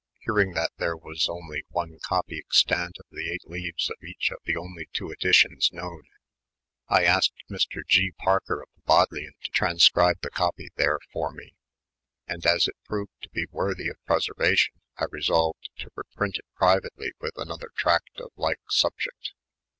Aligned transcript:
Hearing 0.21 0.53
that 0.53 0.71
there 0.79 0.97
was 0.97 1.27
only 1.29 1.63
one 1.69 1.99
copy 2.01 2.39
extant 2.39 2.97
of 2.97 3.05
the 3.11 3.29
eight 3.31 3.47
leaves 3.47 3.87
of 3.91 3.97
each 4.01 4.31
of 4.31 4.39
the 4.45 4.55
only 4.57 4.87
two 4.93 5.11
edi 5.11 5.31
tions 5.31 5.69
known, 5.71 6.05
I 6.87 7.03
askt 7.03 7.35
Mr. 7.51 7.87
Q. 7.87 8.11
Parker 8.17 8.63
of 8.63 8.69
the 8.75 8.81
Bodleian 8.81 9.33
to 9.43 9.51
tran 9.51 9.75
ecribe 9.75 10.19
the 10.21 10.31
copy 10.31 10.69
there 10.75 10.97
for 11.13 11.31
me'; 11.31 11.53
and 12.27 12.43
aa 12.47 12.55
it 12.55 12.77
proved 12.83 13.11
to 13.21 13.29
be 13.29 13.45
worthy 13.51 13.89
of 13.89 14.03
preservation, 14.07 14.73
I 14.97 15.05
resolved 15.11 15.69
to 15.77 15.91
reprint 15.95 16.39
it 16.39 16.45
privately 16.55 17.11
witi 17.21 17.39
another 17.39 17.69
tract 17.75 18.19
of 18.19 18.31
like 18.35 18.61
subject. 18.71 19.33